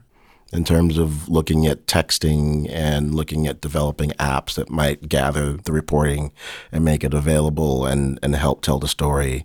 in 0.53 0.65
terms 0.65 0.97
of 0.97 1.29
looking 1.29 1.67
at 1.67 1.87
texting 1.87 2.71
and 2.71 3.15
looking 3.15 3.47
at 3.47 3.61
developing 3.61 4.11
apps 4.13 4.55
that 4.55 4.71
might 4.71 5.09
gather 5.09 5.53
the 5.53 5.73
reporting 5.73 6.33
and 6.73 6.85
make 6.85 7.05
it 7.05 7.13
available 7.13 7.85
and, 7.85 8.19
and 8.23 8.35
help 8.35 8.63
tell 8.63 8.79
the 8.79 8.89
story 8.89 9.45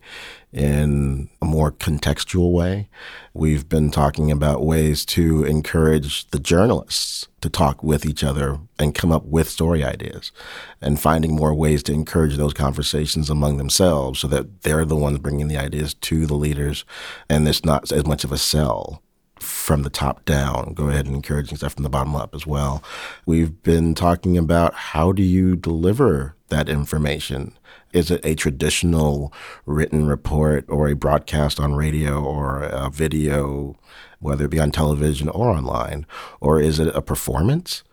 in 0.54 1.30
a 1.42 1.46
more 1.46 1.72
contextual 1.72 2.52
way. 2.52 2.88
We've 3.34 3.68
been 3.68 3.90
talking 3.92 4.32
about 4.32 4.64
ways 4.64 5.04
to 5.08 5.44
encourage 5.44 6.30
the 6.30 6.40
journalists 6.40 7.28
to 7.42 7.50
talk 7.50 7.84
with 7.84 8.06
each 8.06 8.24
other 8.24 8.60
and 8.80 8.96
come 8.96 9.12
up 9.12 9.26
with 9.26 9.50
story 9.50 9.84
ideas 9.84 10.32
and 10.80 11.00
finding 11.00 11.36
more 11.36 11.54
ways 11.54 11.84
to 11.84 11.94
encourage 11.94 12.38
those 12.38 12.54
conversations 12.54 13.30
among 13.30 13.58
themselves 13.58 14.20
so 14.20 14.28
that 14.28 14.62
they're 14.62 14.86
the 14.86 14.96
ones 14.96 15.18
bringing 15.18 15.50
the 15.50 15.58
ideas 15.58 15.94
to 15.96 16.26
the 16.26 16.36
leaders 16.36 16.86
and 17.28 17.46
it's 17.48 17.66
not 17.66 17.92
as 17.92 18.06
much 18.06 18.24
of 18.24 18.32
a 18.32 18.38
sell 18.38 19.03
from 19.44 19.84
the 19.84 19.90
top 19.90 20.26
down. 20.26 20.74
Go 20.74 20.90
ahead 20.90 21.06
and 21.06 21.16
encouraging 21.16 21.58
stuff 21.58 21.74
from 21.74 21.84
the 21.84 21.90
bottom 21.90 22.16
up 22.16 22.34
as 22.34 22.48
well. 22.48 22.84
We've 23.26 23.62
been 23.64 23.96
talking 23.96 24.38
about 24.38 24.74
how 24.74 25.12
do 25.12 25.24
you 25.24 25.56
deliver 25.56 26.36
that 26.50 26.70
information? 26.70 27.58
Is 27.92 28.10
it 28.10 28.22
a 28.24 28.36
traditional 28.36 29.34
written 29.66 30.08
report 30.08 30.66
or 30.68 30.88
a 30.88 30.96
broadcast 30.96 31.60
on 31.60 31.76
radio 31.76 32.24
or 32.24 32.64
a 32.64 32.90
video, 32.90 33.76
whether 34.20 34.46
it 34.46 34.52
be 34.52 34.60
on 34.60 34.72
television 34.72 35.30
or 35.30 35.50
online? 35.50 36.06
Or 36.40 36.60
is 36.60 36.80
it 36.80 36.96
a 36.96 37.02
performance? 37.02 37.84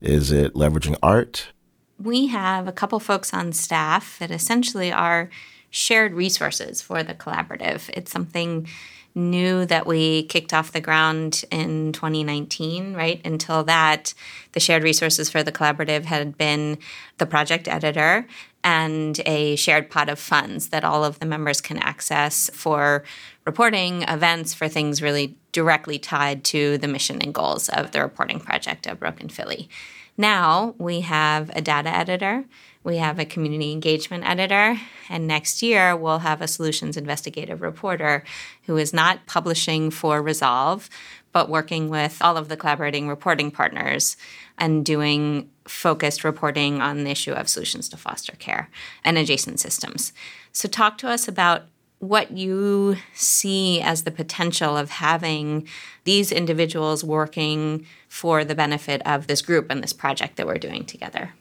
Is 0.00 0.30
it 0.30 0.54
leveraging 0.54 0.96
art? 1.02 1.52
We 1.98 2.28
have 2.28 2.66
a 2.66 2.72
couple 2.72 3.00
folks 3.00 3.34
on 3.34 3.52
staff 3.52 4.18
that 4.18 4.30
essentially 4.30 4.90
are 4.90 5.28
shared 5.68 6.14
resources 6.14 6.80
for 6.80 7.02
the 7.02 7.14
collaborative. 7.14 7.90
It's 7.92 8.10
something 8.10 8.66
new 9.14 9.66
that 9.66 9.86
we 9.86 10.24
kicked 10.24 10.54
off 10.54 10.72
the 10.72 10.80
ground 10.80 11.44
in 11.50 11.92
2019, 11.92 12.94
right? 12.94 13.20
Until 13.24 13.64
that, 13.64 14.14
the 14.52 14.60
shared 14.60 14.82
resources 14.82 15.30
for 15.30 15.42
the 15.42 15.52
collaborative 15.52 16.04
had 16.04 16.38
been 16.38 16.78
the 17.18 17.26
project 17.26 17.68
editor 17.68 18.26
and 18.62 19.20
a 19.26 19.56
shared 19.56 19.90
pot 19.90 20.08
of 20.08 20.18
funds 20.18 20.68
that 20.68 20.84
all 20.84 21.04
of 21.04 21.18
the 21.18 21.26
members 21.26 21.60
can 21.60 21.78
access 21.78 22.50
for 22.52 23.04
reporting 23.44 24.02
events 24.02 24.52
for 24.52 24.68
things 24.68 25.02
really 25.02 25.34
directly 25.52 25.98
tied 25.98 26.44
to 26.44 26.78
the 26.78 26.88
mission 26.88 27.20
and 27.22 27.34
goals 27.34 27.68
of 27.70 27.92
the 27.92 28.00
reporting 28.00 28.38
project 28.38 28.86
of 28.86 29.00
Broke 29.00 29.20
in 29.20 29.28
Philly. 29.28 29.68
Now 30.16 30.74
we 30.78 31.00
have 31.00 31.50
a 31.54 31.62
data 31.62 31.88
editor 31.88 32.44
we 32.82 32.96
have 32.96 33.18
a 33.18 33.24
community 33.24 33.72
engagement 33.72 34.26
editor, 34.26 34.78
and 35.08 35.26
next 35.26 35.62
year 35.62 35.94
we'll 35.94 36.20
have 36.20 36.40
a 36.40 36.48
solutions 36.48 36.96
investigative 36.96 37.60
reporter 37.60 38.24
who 38.64 38.76
is 38.76 38.94
not 38.94 39.26
publishing 39.26 39.90
for 39.90 40.22
Resolve, 40.22 40.88
but 41.32 41.50
working 41.50 41.88
with 41.88 42.18
all 42.20 42.36
of 42.36 42.48
the 42.48 42.56
collaborating 42.56 43.06
reporting 43.06 43.50
partners 43.50 44.16
and 44.56 44.84
doing 44.84 45.50
focused 45.66 46.24
reporting 46.24 46.80
on 46.80 47.04
the 47.04 47.10
issue 47.10 47.32
of 47.32 47.48
solutions 47.48 47.88
to 47.88 47.96
foster 47.96 48.32
care 48.38 48.70
and 49.04 49.18
adjacent 49.18 49.60
systems. 49.60 50.12
So, 50.52 50.68
talk 50.68 50.96
to 50.98 51.08
us 51.08 51.28
about 51.28 51.62
what 51.98 52.30
you 52.30 52.96
see 53.12 53.80
as 53.82 54.04
the 54.04 54.10
potential 54.10 54.74
of 54.74 54.90
having 54.90 55.68
these 56.04 56.32
individuals 56.32 57.04
working 57.04 57.86
for 58.08 58.42
the 58.42 58.54
benefit 58.54 59.02
of 59.06 59.26
this 59.26 59.42
group 59.42 59.66
and 59.70 59.82
this 59.82 59.92
project 59.92 60.36
that 60.36 60.46
we're 60.46 60.56
doing 60.56 60.86
together. 60.86 61.34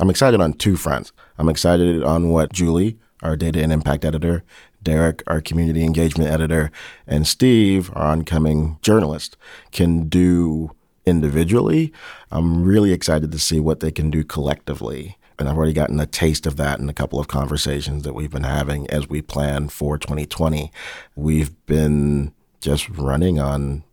I'm 0.00 0.08
excited 0.08 0.40
on 0.40 0.54
two 0.54 0.76
fronts. 0.76 1.12
I'm 1.36 1.50
excited 1.50 2.02
on 2.02 2.30
what 2.30 2.54
Julie, 2.54 2.98
our 3.22 3.36
data 3.36 3.62
and 3.62 3.70
impact 3.70 4.02
editor, 4.02 4.42
Derek, 4.82 5.22
our 5.26 5.42
community 5.42 5.84
engagement 5.84 6.30
editor, 6.30 6.70
and 7.06 7.26
Steve, 7.26 7.90
our 7.94 8.06
oncoming 8.06 8.78
journalist, 8.80 9.36
can 9.72 10.08
do 10.08 10.70
individually. 11.04 11.92
I'm 12.30 12.64
really 12.64 12.92
excited 12.92 13.30
to 13.30 13.38
see 13.38 13.60
what 13.60 13.80
they 13.80 13.90
can 13.90 14.10
do 14.10 14.24
collectively. 14.24 15.18
And 15.38 15.50
I've 15.50 15.56
already 15.56 15.74
gotten 15.74 16.00
a 16.00 16.06
taste 16.06 16.46
of 16.46 16.56
that 16.56 16.80
in 16.80 16.88
a 16.88 16.94
couple 16.94 17.20
of 17.20 17.28
conversations 17.28 18.02
that 18.04 18.14
we've 18.14 18.30
been 18.30 18.44
having 18.44 18.88
as 18.88 19.06
we 19.06 19.20
plan 19.20 19.68
for 19.68 19.98
2020. 19.98 20.72
We've 21.14 21.54
been 21.66 22.32
just 22.62 22.88
running 22.88 23.38
on 23.38 23.84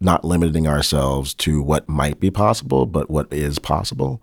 not 0.00 0.24
limiting 0.24 0.66
ourselves 0.66 1.34
to 1.34 1.62
what 1.62 1.88
might 1.88 2.18
be 2.18 2.30
possible, 2.30 2.86
but 2.86 3.10
what 3.10 3.30
is 3.32 3.58
possible. 3.58 4.22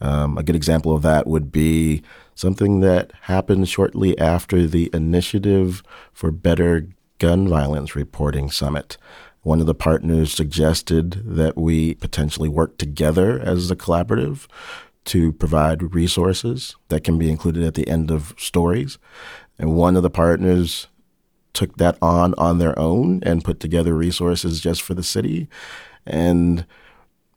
Um, 0.00 0.38
a 0.38 0.42
good 0.42 0.56
example 0.56 0.94
of 0.94 1.02
that 1.02 1.26
would 1.26 1.52
be 1.52 2.02
something 2.34 2.80
that 2.80 3.12
happened 3.22 3.68
shortly 3.68 4.18
after 4.18 4.66
the 4.66 4.90
Initiative 4.94 5.82
for 6.12 6.30
Better 6.30 6.88
Gun 7.18 7.46
Violence 7.46 7.94
Reporting 7.94 8.50
Summit. 8.50 8.96
One 9.42 9.60
of 9.60 9.66
the 9.66 9.74
partners 9.74 10.32
suggested 10.32 11.22
that 11.24 11.56
we 11.56 11.94
potentially 11.94 12.48
work 12.48 12.78
together 12.78 13.38
as 13.38 13.70
a 13.70 13.76
collaborative 13.76 14.46
to 15.06 15.32
provide 15.32 15.94
resources 15.94 16.76
that 16.88 17.04
can 17.04 17.18
be 17.18 17.30
included 17.30 17.64
at 17.64 17.74
the 17.74 17.88
end 17.88 18.10
of 18.10 18.34
stories. 18.38 18.98
And 19.58 19.74
one 19.74 19.96
of 19.96 20.02
the 20.02 20.10
partners 20.10 20.86
took 21.52 21.76
that 21.76 21.98
on 22.02 22.34
on 22.38 22.58
their 22.58 22.78
own 22.78 23.20
and 23.24 23.44
put 23.44 23.60
together 23.60 23.94
resources 23.94 24.60
just 24.60 24.82
for 24.82 24.94
the 24.94 25.02
city. 25.02 25.48
And 26.06 26.66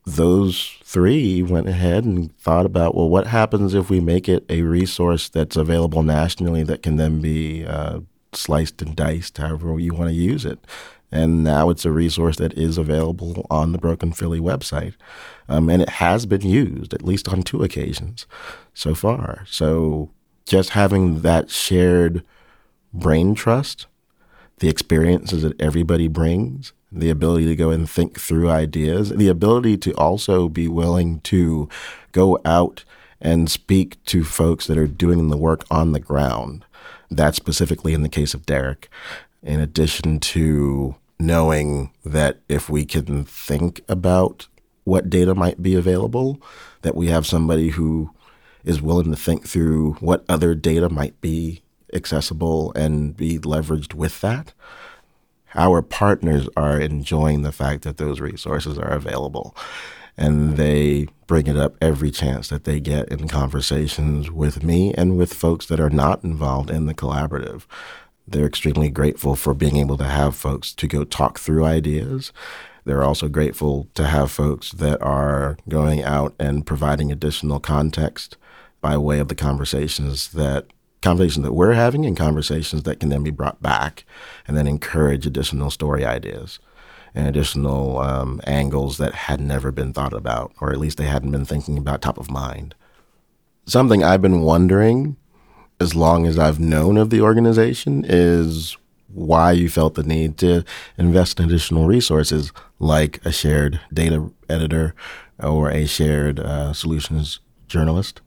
those 0.05 0.77
three 0.83 1.43
went 1.43 1.67
ahead 1.67 2.05
and 2.05 2.35
thought 2.39 2.65
about 2.65 2.95
well, 2.95 3.09
what 3.09 3.27
happens 3.27 3.73
if 3.73 3.89
we 3.89 3.99
make 3.99 4.27
it 4.27 4.45
a 4.49 4.63
resource 4.63 5.29
that's 5.29 5.55
available 5.55 6.03
nationally 6.03 6.63
that 6.63 6.81
can 6.81 6.97
then 6.97 7.21
be 7.21 7.65
uh, 7.65 7.99
sliced 8.33 8.81
and 8.81 8.95
diced 8.95 9.37
however 9.37 9.79
you 9.79 9.93
want 9.93 10.09
to 10.09 10.15
use 10.15 10.45
it? 10.45 10.59
And 11.11 11.43
now 11.43 11.69
it's 11.69 11.83
a 11.83 11.91
resource 11.91 12.37
that 12.37 12.53
is 12.53 12.77
available 12.77 13.45
on 13.49 13.73
the 13.73 13.77
Broke 13.77 14.01
in 14.01 14.13
Philly 14.13 14.39
website. 14.39 14.93
Um, 15.49 15.69
and 15.69 15.81
it 15.81 15.89
has 15.89 16.25
been 16.25 16.41
used 16.41 16.93
at 16.93 17.03
least 17.03 17.27
on 17.27 17.43
two 17.43 17.63
occasions 17.63 18.25
so 18.73 18.95
far. 18.95 19.45
So 19.45 20.09
just 20.45 20.69
having 20.69 21.21
that 21.21 21.49
shared 21.49 22.23
brain 22.93 23.35
trust 23.35 23.87
the 24.61 24.69
experiences 24.69 25.41
that 25.41 25.59
everybody 25.59 26.07
brings, 26.07 26.71
the 26.91 27.09
ability 27.09 27.47
to 27.47 27.55
go 27.55 27.71
and 27.71 27.89
think 27.89 28.19
through 28.19 28.47
ideas, 28.47 29.09
the 29.09 29.27
ability 29.27 29.75
to 29.75 29.91
also 29.93 30.47
be 30.47 30.67
willing 30.67 31.19
to 31.21 31.67
go 32.11 32.39
out 32.45 32.85
and 33.19 33.49
speak 33.49 34.01
to 34.05 34.23
folks 34.23 34.67
that 34.67 34.77
are 34.77 34.87
doing 34.87 35.29
the 35.29 35.37
work 35.37 35.65
on 35.71 35.93
the 35.93 35.99
ground. 35.99 36.63
That 37.09 37.33
specifically 37.33 37.95
in 37.95 38.03
the 38.03 38.09
case 38.09 38.35
of 38.35 38.45
Derek, 38.45 38.87
in 39.41 39.59
addition 39.59 40.19
to 40.19 40.95
knowing 41.19 41.89
that 42.05 42.41
if 42.47 42.69
we 42.69 42.85
can 42.85 43.25
think 43.25 43.81
about 43.89 44.47
what 44.83 45.09
data 45.09 45.33
might 45.33 45.63
be 45.63 45.73
available, 45.73 46.39
that 46.83 46.95
we 46.95 47.07
have 47.07 47.25
somebody 47.25 47.69
who 47.69 48.11
is 48.63 48.79
willing 48.79 49.09
to 49.09 49.17
think 49.17 49.47
through 49.47 49.93
what 49.93 50.23
other 50.29 50.53
data 50.53 50.87
might 50.87 51.19
be 51.19 51.63
accessible 51.93 52.71
and 52.73 53.15
be 53.15 53.39
leveraged 53.39 53.93
with 53.93 54.21
that, 54.21 54.53
our 55.55 55.81
partners 55.81 56.47
are 56.55 56.79
enjoying 56.79 57.41
the 57.41 57.51
fact 57.51 57.83
that 57.83 57.97
those 57.97 58.19
resources 58.19 58.77
are 58.77 58.91
available. 58.91 59.55
And 60.17 60.57
they 60.57 61.07
bring 61.25 61.47
it 61.47 61.57
up 61.57 61.75
every 61.81 62.11
chance 62.11 62.49
that 62.49 62.65
they 62.65 62.79
get 62.79 63.09
in 63.09 63.27
conversations 63.27 64.29
with 64.29 64.63
me 64.63 64.93
and 64.93 65.17
with 65.17 65.33
folks 65.33 65.65
that 65.67 65.79
are 65.79 65.89
not 65.89 66.23
involved 66.23 66.69
in 66.69 66.85
the 66.85 66.93
collaborative. 66.93 67.63
They're 68.27 68.45
extremely 68.45 68.89
grateful 68.89 69.35
for 69.35 69.53
being 69.53 69.77
able 69.77 69.97
to 69.97 70.05
have 70.05 70.35
folks 70.35 70.73
to 70.73 70.87
go 70.87 71.03
talk 71.03 71.39
through 71.39 71.65
ideas. 71.65 72.31
They're 72.83 73.03
also 73.03 73.27
grateful 73.29 73.87
to 73.93 74.05
have 74.05 74.31
folks 74.31 74.71
that 74.71 75.01
are 75.01 75.57
going 75.69 76.03
out 76.03 76.33
and 76.39 76.65
providing 76.65 77.11
additional 77.11 77.59
context 77.59 78.37
by 78.79 78.97
way 78.97 79.19
of 79.19 79.27
the 79.27 79.35
conversations 79.35 80.29
that 80.29 80.65
conversations 81.01 81.43
that 81.43 81.53
we're 81.53 81.73
having 81.73 82.05
and 82.05 82.15
conversations 82.15 82.83
that 82.83 82.99
can 82.99 83.09
then 83.09 83.23
be 83.23 83.31
brought 83.31 83.61
back 83.61 84.05
and 84.47 84.55
then 84.55 84.67
encourage 84.67 85.25
additional 85.25 85.71
story 85.71 86.05
ideas 86.05 86.59
and 87.13 87.27
additional 87.27 87.99
um, 87.99 88.39
angles 88.45 88.97
that 88.97 89.13
had 89.13 89.41
never 89.41 89.71
been 89.71 89.91
thought 89.91 90.13
about, 90.13 90.53
or 90.61 90.71
at 90.71 90.79
least 90.79 90.97
they 90.97 91.05
hadn't 91.05 91.31
been 91.31 91.45
thinking 91.45 91.77
about 91.77 92.01
top 92.01 92.17
of 92.17 92.31
mind. 92.31 92.75
Something 93.65 94.03
I've 94.03 94.21
been 94.21 94.41
wondering 94.41 95.17
as 95.79 95.95
long 95.95 96.25
as 96.25 96.37
I've 96.37 96.59
known 96.59 96.97
of 96.97 97.09
the 97.09 97.21
organization 97.21 98.05
is 98.07 98.77
why 99.07 99.51
you 99.51 99.67
felt 99.67 99.95
the 99.95 100.03
need 100.03 100.37
to 100.37 100.63
invest 100.97 101.39
in 101.39 101.45
additional 101.45 101.85
resources 101.85 102.53
like 102.79 103.19
a 103.25 103.31
shared 103.31 103.81
data 103.93 104.31
editor 104.47 104.95
or 105.39 105.69
a 105.69 105.85
shared 105.85 106.39
uh, 106.39 106.71
solutions 106.71 107.39
journalist 107.67 108.21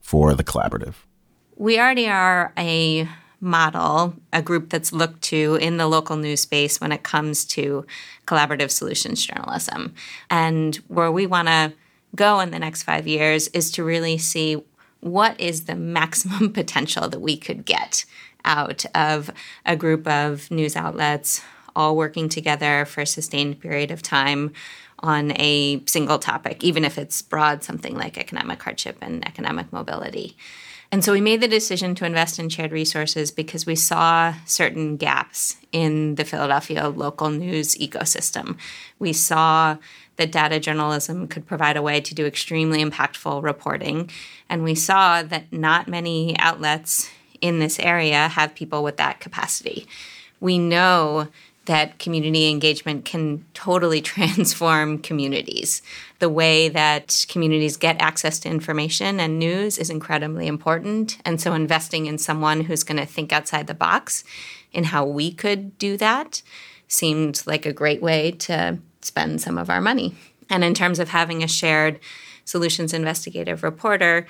for 0.00 0.34
the 0.34 0.42
collaborative 0.42 0.94
we 1.60 1.78
already 1.78 2.08
are 2.08 2.54
a 2.56 3.06
model, 3.38 4.14
a 4.32 4.40
group 4.40 4.70
that's 4.70 4.94
looked 4.94 5.20
to 5.20 5.58
in 5.60 5.76
the 5.76 5.86
local 5.86 6.16
news 6.16 6.40
space 6.40 6.80
when 6.80 6.90
it 6.90 7.02
comes 7.02 7.44
to 7.44 7.84
collaborative 8.26 8.70
solutions 8.70 9.26
journalism. 9.26 9.94
And 10.30 10.76
where 10.88 11.12
we 11.12 11.26
want 11.26 11.48
to 11.48 11.74
go 12.16 12.40
in 12.40 12.50
the 12.50 12.58
next 12.58 12.84
five 12.84 13.06
years 13.06 13.48
is 13.48 13.70
to 13.72 13.84
really 13.84 14.16
see 14.16 14.62
what 15.00 15.38
is 15.38 15.64
the 15.64 15.74
maximum 15.74 16.50
potential 16.54 17.10
that 17.10 17.20
we 17.20 17.36
could 17.36 17.66
get 17.66 18.06
out 18.42 18.86
of 18.94 19.30
a 19.66 19.76
group 19.76 20.06
of 20.06 20.50
news 20.50 20.76
outlets 20.76 21.42
all 21.76 21.94
working 21.94 22.30
together 22.30 22.86
for 22.86 23.02
a 23.02 23.06
sustained 23.06 23.60
period 23.60 23.90
of 23.90 24.00
time 24.00 24.50
on 25.00 25.32
a 25.40 25.82
single 25.86 26.18
topic, 26.18 26.62
even 26.62 26.84
if 26.84 26.98
it's 26.98 27.22
broad, 27.22 27.62
something 27.62 27.96
like 27.96 28.18
economic 28.18 28.62
hardship 28.62 28.98
and 29.00 29.26
economic 29.26 29.72
mobility. 29.72 30.36
And 30.92 31.04
so 31.04 31.12
we 31.12 31.20
made 31.20 31.40
the 31.40 31.48
decision 31.48 31.94
to 31.96 32.04
invest 32.04 32.38
in 32.38 32.48
shared 32.48 32.72
resources 32.72 33.30
because 33.30 33.64
we 33.64 33.76
saw 33.76 34.34
certain 34.44 34.96
gaps 34.96 35.56
in 35.70 36.16
the 36.16 36.24
Philadelphia 36.24 36.88
local 36.88 37.30
news 37.30 37.76
ecosystem. 37.76 38.56
We 38.98 39.12
saw 39.12 39.76
that 40.16 40.32
data 40.32 40.58
journalism 40.58 41.28
could 41.28 41.46
provide 41.46 41.76
a 41.76 41.82
way 41.82 42.00
to 42.00 42.14
do 42.14 42.26
extremely 42.26 42.84
impactful 42.84 43.42
reporting. 43.42 44.10
And 44.48 44.64
we 44.64 44.74
saw 44.74 45.22
that 45.22 45.52
not 45.52 45.86
many 45.86 46.36
outlets 46.38 47.08
in 47.40 47.60
this 47.60 47.78
area 47.78 48.28
have 48.28 48.54
people 48.54 48.82
with 48.82 48.96
that 48.96 49.20
capacity. 49.20 49.86
We 50.40 50.58
know 50.58 51.28
that 51.66 51.98
community 51.98 52.48
engagement 52.48 53.04
can 53.04 53.44
totally 53.54 54.00
transform 54.14 54.98
communities. 54.98 55.82
The 56.18 56.28
way 56.28 56.68
that 56.68 57.26
communities 57.28 57.76
get 57.76 58.00
access 58.00 58.38
to 58.40 58.48
information 58.48 59.20
and 59.20 59.38
news 59.38 59.78
is 59.78 59.90
incredibly 59.90 60.46
important. 60.46 61.18
And 61.24 61.40
so, 61.40 61.52
investing 61.52 62.06
in 62.06 62.18
someone 62.18 62.62
who's 62.62 62.84
going 62.84 62.98
to 62.98 63.06
think 63.06 63.32
outside 63.32 63.66
the 63.66 63.74
box 63.74 64.24
in 64.72 64.84
how 64.84 65.04
we 65.04 65.32
could 65.32 65.76
do 65.78 65.96
that 65.96 66.42
seemed 66.88 67.42
like 67.46 67.66
a 67.66 67.72
great 67.72 68.02
way 68.02 68.32
to 68.32 68.78
spend 69.00 69.40
some 69.40 69.56
of 69.56 69.70
our 69.70 69.80
money. 69.80 70.14
And 70.48 70.64
in 70.64 70.74
terms 70.74 70.98
of 70.98 71.10
having 71.10 71.42
a 71.42 71.48
shared 71.48 72.00
solutions 72.44 72.92
investigative 72.92 73.62
reporter, 73.62 74.26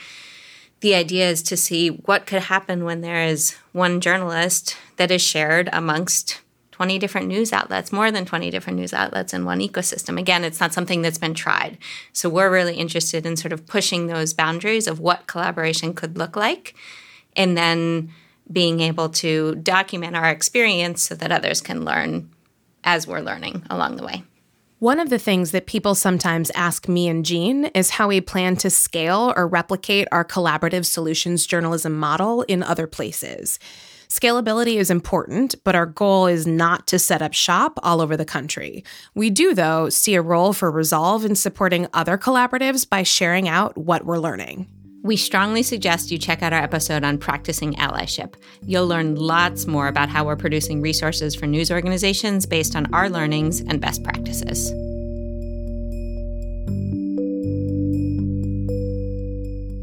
the 0.80 0.94
idea 0.94 1.28
is 1.28 1.42
to 1.44 1.56
see 1.56 1.88
what 1.88 2.26
could 2.26 2.42
happen 2.42 2.84
when 2.84 3.00
there 3.00 3.24
is 3.24 3.56
one 3.72 4.00
journalist 4.00 4.76
that 4.96 5.10
is 5.10 5.22
shared 5.22 5.68
amongst 5.72 6.40
20 6.80 6.98
different 6.98 7.28
news 7.28 7.52
outlets, 7.52 7.92
more 7.92 8.10
than 8.10 8.24
20 8.24 8.50
different 8.50 8.78
news 8.78 8.94
outlets 8.94 9.34
in 9.34 9.44
one 9.44 9.58
ecosystem. 9.58 10.18
Again, 10.18 10.44
it's 10.44 10.60
not 10.60 10.72
something 10.72 11.02
that's 11.02 11.18
been 11.18 11.34
tried. 11.34 11.76
So 12.14 12.30
we're 12.30 12.50
really 12.50 12.76
interested 12.76 13.26
in 13.26 13.36
sort 13.36 13.52
of 13.52 13.66
pushing 13.66 14.06
those 14.06 14.32
boundaries 14.32 14.86
of 14.86 14.98
what 14.98 15.26
collaboration 15.26 15.92
could 15.92 16.16
look 16.16 16.36
like 16.36 16.74
and 17.36 17.54
then 17.54 18.10
being 18.50 18.80
able 18.80 19.10
to 19.10 19.56
document 19.56 20.16
our 20.16 20.30
experience 20.30 21.02
so 21.02 21.14
that 21.16 21.30
others 21.30 21.60
can 21.60 21.84
learn 21.84 22.30
as 22.82 23.06
we're 23.06 23.20
learning 23.20 23.62
along 23.68 23.96
the 23.96 24.02
way. 24.02 24.22
One 24.78 25.00
of 25.00 25.10
the 25.10 25.18
things 25.18 25.50
that 25.50 25.66
people 25.66 25.94
sometimes 25.94 26.50
ask 26.52 26.88
me 26.88 27.08
and 27.08 27.26
Jean 27.26 27.66
is 27.66 27.90
how 27.90 28.08
we 28.08 28.22
plan 28.22 28.56
to 28.56 28.70
scale 28.70 29.34
or 29.36 29.46
replicate 29.46 30.08
our 30.10 30.24
collaborative 30.24 30.86
solutions 30.86 31.44
journalism 31.44 31.92
model 31.98 32.40
in 32.44 32.62
other 32.62 32.86
places. 32.86 33.58
Scalability 34.10 34.74
is 34.74 34.90
important, 34.90 35.54
but 35.62 35.76
our 35.76 35.86
goal 35.86 36.26
is 36.26 36.44
not 36.44 36.88
to 36.88 36.98
set 36.98 37.22
up 37.22 37.32
shop 37.32 37.78
all 37.84 38.00
over 38.00 38.16
the 38.16 38.24
country. 38.24 38.82
We 39.14 39.30
do, 39.30 39.54
though, 39.54 39.88
see 39.88 40.16
a 40.16 40.22
role 40.22 40.52
for 40.52 40.68
Resolve 40.68 41.24
in 41.24 41.36
supporting 41.36 41.86
other 41.94 42.18
collaboratives 42.18 42.88
by 42.88 43.04
sharing 43.04 43.48
out 43.48 43.78
what 43.78 44.04
we're 44.04 44.18
learning. 44.18 44.66
We 45.04 45.16
strongly 45.16 45.62
suggest 45.62 46.10
you 46.10 46.18
check 46.18 46.42
out 46.42 46.52
our 46.52 46.60
episode 46.60 47.04
on 47.04 47.18
practicing 47.18 47.74
allyship. 47.74 48.34
You'll 48.62 48.88
learn 48.88 49.14
lots 49.14 49.68
more 49.68 49.86
about 49.86 50.08
how 50.08 50.24
we're 50.24 50.34
producing 50.34 50.82
resources 50.82 51.36
for 51.36 51.46
news 51.46 51.70
organizations 51.70 52.46
based 52.46 52.74
on 52.74 52.92
our 52.92 53.08
learnings 53.08 53.60
and 53.60 53.80
best 53.80 54.02
practices. 54.02 54.72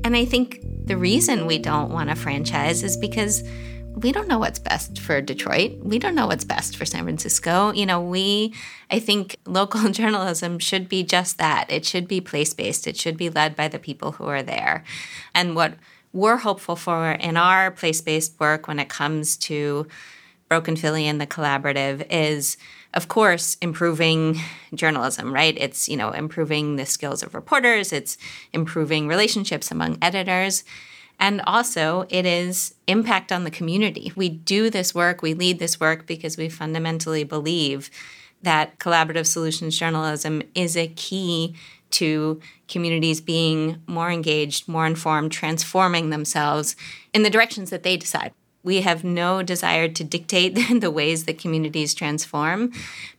And 0.05 0.17
I 0.17 0.25
think 0.25 0.60
the 0.86 0.98
reason 0.98 1.46
we 1.46 1.60
don't 1.60 1.91
want 1.91 2.10
a 2.10 2.15
franchise 2.15 2.84
is 2.84 2.98
because 2.98 3.41
we 3.98 4.12
don't 4.12 4.27
know 4.27 4.38
what's 4.38 4.60
best 4.60 5.00
for 5.00 5.20
Detroit. 5.22 5.80
We 5.82 5.98
don't 5.98 6.13
know 6.13 6.27
what's 6.27 6.44
best 6.44 6.77
for 6.77 6.86
San 6.86 7.04
Francisco. 7.04 7.72
You 7.72 7.88
know, 7.88 8.00
we, 8.00 8.53
I 8.92 9.00
think 9.00 9.38
local 9.46 9.90
journalism 9.90 10.60
should 10.60 10.88
be 10.88 11.03
just 11.03 11.40
that. 11.40 11.72
It 11.72 11.83
should 11.83 12.07
be 12.07 12.22
place 12.22 12.53
based, 12.53 12.86
it 12.86 12.96
should 12.96 13.18
be 13.18 13.29
led 13.29 13.55
by 13.55 13.68
the 13.68 13.79
people 13.79 14.14
who 14.14 14.25
are 14.25 14.44
there. 14.44 14.83
And 15.33 15.55
what 15.55 15.74
we're 16.14 16.38
hopeful 16.38 16.75
for 16.75 17.12
in 17.12 17.38
our 17.38 17.72
place 17.72 18.01
based 18.01 18.40
work 18.40 18.68
when 18.68 18.79
it 18.79 18.88
comes 18.88 19.36
to 19.38 19.88
Broke 20.48 20.68
in 20.68 20.75
Philly 20.75 21.07
and 21.07 21.20
the 21.20 21.27
collaborative 21.27 22.05
is, 22.10 22.55
of 22.94 23.07
course, 23.07 23.57
improving 23.62 24.40
journalism, 24.74 25.33
right? 25.33 25.57
It's, 25.57 25.90
you 25.90 25.98
know, 25.98 26.12
improving 26.12 26.75
the 26.75 26.86
skills 26.86 27.24
of 27.24 27.33
reporters, 27.33 27.92
it's 27.92 28.18
improving 28.53 29.07
relationships 29.07 29.72
among 29.72 29.98
editors. 30.01 30.64
And 31.20 31.42
also, 31.48 32.06
it 32.10 32.25
is 32.25 32.75
impact 32.86 33.32
on 33.32 33.44
the 33.44 33.51
community. 33.51 34.12
We 34.16 34.30
do 34.30 34.70
this 34.70 34.94
work, 34.94 35.22
we 35.22 35.34
lead 35.34 35.60
this 35.60 35.80
work 35.80 36.06
because 36.06 36.38
we 36.38 36.50
fundamentally 36.50 37.24
believe 37.24 37.90
that 38.44 38.77
collaborative 38.77 39.25
solutions 39.25 39.77
journalism 39.77 40.44
is 40.53 40.77
a 40.77 40.88
key 40.90 41.56
to 41.90 42.40
communities 42.68 43.22
being 43.22 43.82
more 43.88 44.12
engaged, 44.12 44.68
more 44.68 44.86
informed, 44.86 45.32
transforming 45.32 46.10
themselves 46.10 46.75
in 47.14 47.24
the 47.24 47.30
directions 47.30 47.70
that 47.70 47.84
they 47.84 47.98
decide. 47.98 48.34
We 48.64 48.82
have 48.82 49.03
no 49.03 49.42
desire 49.42 49.88
to 49.88 50.03
dictate 50.03 50.56
the 50.82 50.92
ways 50.92 51.24
that 51.24 51.40
communities 51.40 51.94
transform, 51.94 52.74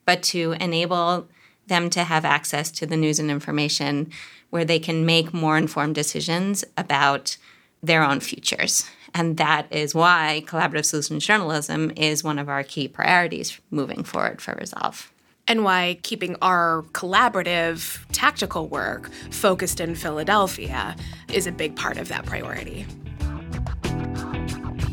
but 0.05 0.23
to 0.25 0.53
enable 0.61 1.29
them 1.67 1.91
to 1.91 2.05
have 2.05 2.25
access 2.25 2.71
to 2.73 2.87
the 2.87 2.97
news 2.97 3.19
and 3.19 3.31
information 3.31 4.11
where 4.51 4.65
they 4.65 4.79
can 4.79 5.05
make 5.05 5.35
more 5.35 5.59
informed 5.59 5.95
decisions 5.95 6.65
about 6.77 7.37
their 7.83 8.03
own 8.03 8.21
futures. 8.21 8.89
And 9.15 9.37
that 9.39 9.67
is 9.73 9.95
why 9.95 10.45
collaborative 10.47 10.85
solutions 10.85 11.25
journalism 11.25 11.91
is 11.97 12.23
one 12.23 12.39
of 12.39 12.49
our 12.49 12.63
key 12.63 12.89
priorities 12.89 13.59
moving 13.71 14.05
forward 14.05 14.41
for 14.41 14.55
Resolve. 14.55 15.13
And 15.47 15.65
why 15.65 15.99
keeping 16.03 16.37
our 16.43 16.83
collaborative 16.93 18.05
tactical 18.13 18.69
work 18.69 19.11
focused 19.31 19.81
in 19.81 19.95
Philadelphia 19.95 20.95
is 21.33 21.47
a 21.47 21.53
big 21.53 21.75
part 21.75 21.97
of 21.97 22.09
that 22.09 22.27
priority. 22.27 22.87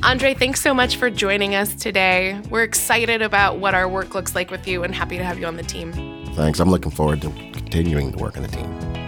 Andre, 0.02 0.34
thanks 0.34 0.62
so 0.62 0.74
much 0.74 0.95
for 0.95 1.10
joining 1.10 1.56
us 1.56 1.76
today. 1.76 2.39
We're 2.50 2.63
excited 2.63 3.21
about 3.21 3.58
what 3.58 3.74
our 3.74 3.89
work 3.89 4.13
looks 4.13 4.36
like 4.36 4.50
with 4.52 4.67
you 4.67 4.84
and 4.84 4.95
happy 4.95 5.17
to 5.17 5.24
have 5.26 5.39
you 5.39 5.48
on 5.48 5.58
the 5.58 5.63
team. 5.63 5.91
Thanks. 6.36 6.60
I'm 6.60 6.69
looking 6.69 6.91
forward 6.91 7.21
to 7.24 7.30
continuing 7.52 8.12
to 8.12 8.17
work 8.17 8.38
on 8.38 8.43
the 8.43 8.50
team. 8.50 9.05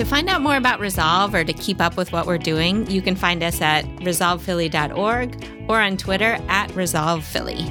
To 0.00 0.06
find 0.06 0.30
out 0.30 0.40
more 0.40 0.56
about 0.56 0.80
Resolve 0.80 1.34
or 1.34 1.44
to 1.44 1.52
keep 1.52 1.78
up 1.78 1.98
with 1.98 2.10
what 2.10 2.26
we're 2.26 2.38
doing, 2.38 2.90
you 2.90 3.02
can 3.02 3.14
find 3.14 3.42
us 3.42 3.60
at 3.60 3.84
resolvephilly.org 3.96 5.68
or 5.68 5.78
on 5.78 5.98
Twitter 5.98 6.38
at 6.48 6.70
resolvephilly. 6.70 7.68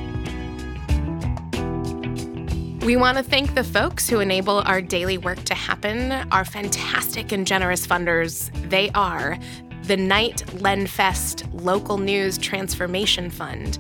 We 2.84 2.96
want 2.98 3.18
to 3.18 3.24
thank 3.24 3.56
the 3.56 3.64
folks 3.64 4.08
who 4.08 4.20
enable 4.20 4.60
our 4.60 4.80
daily 4.80 5.18
work 5.18 5.44
to 5.46 5.56
happen, 5.56 6.12
our 6.32 6.46
fantastic 6.46 7.32
and 7.32 7.48
generous 7.48 7.88
funders. 7.88 8.52
They 8.70 8.92
are 8.92 9.40
the 9.86 9.98
Knight 9.98 10.44
Lenfest 10.58 11.50
Local 11.52 11.98
News 11.98 12.38
Transformation 12.38 13.32
Fund, 13.32 13.80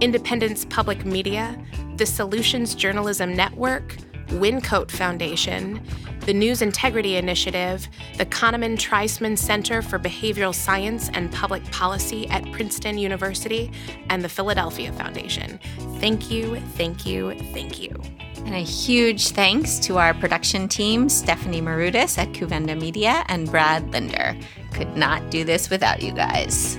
Independence 0.00 0.64
Public 0.66 1.04
Media, 1.04 1.60
the 1.96 2.06
Solutions 2.06 2.76
Journalism 2.76 3.34
Network, 3.34 3.96
Wyncote 4.28 4.92
Foundation, 4.92 5.84
the 6.26 6.32
News 6.32 6.62
Integrity 6.62 7.16
Initiative, 7.16 7.88
the 8.16 8.26
Kahneman 8.26 8.76
Treisman 8.76 9.36
Center 9.36 9.82
for 9.82 9.98
Behavioral 9.98 10.54
Science 10.54 11.10
and 11.14 11.32
Public 11.32 11.64
Policy 11.72 12.28
at 12.30 12.50
Princeton 12.52 12.96
University, 12.98 13.72
and 14.08 14.22
the 14.22 14.28
Philadelphia 14.28 14.92
Foundation. 14.92 15.58
Thank 15.98 16.30
you, 16.30 16.60
thank 16.76 17.04
you, 17.04 17.34
thank 17.52 17.80
you. 17.80 18.00
And 18.44 18.54
a 18.54 18.58
huge 18.58 19.30
thanks 19.30 19.78
to 19.80 19.98
our 19.98 20.14
production 20.14 20.68
team, 20.68 21.08
Stephanie 21.08 21.62
Marudas 21.62 22.18
at 22.18 22.28
Kouvenda 22.28 22.78
Media 22.78 23.24
and 23.28 23.50
Brad 23.50 23.90
Linder. 23.92 24.36
Could 24.72 24.96
not 24.96 25.30
do 25.30 25.44
this 25.44 25.70
without 25.70 26.02
you 26.02 26.12
guys. 26.12 26.76